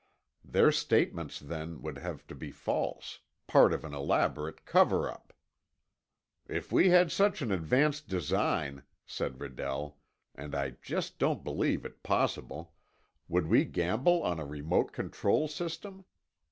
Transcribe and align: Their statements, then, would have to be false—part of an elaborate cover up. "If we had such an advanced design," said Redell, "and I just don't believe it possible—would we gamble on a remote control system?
Their 0.43 0.71
statements, 0.71 1.39
then, 1.39 1.83
would 1.83 1.99
have 1.99 2.25
to 2.25 2.33
be 2.33 2.49
false—part 2.49 3.71
of 3.71 3.85
an 3.85 3.93
elaborate 3.93 4.65
cover 4.65 5.07
up. 5.07 5.31
"If 6.47 6.71
we 6.71 6.89
had 6.89 7.11
such 7.11 7.43
an 7.43 7.51
advanced 7.51 8.07
design," 8.07 8.81
said 9.05 9.37
Redell, 9.37 9.97
"and 10.33 10.55
I 10.55 10.71
just 10.81 11.19
don't 11.19 11.43
believe 11.43 11.85
it 11.85 12.01
possible—would 12.01 13.45
we 13.45 13.63
gamble 13.63 14.23
on 14.23 14.39
a 14.39 14.43
remote 14.47 14.91
control 14.91 15.47
system? 15.47 16.05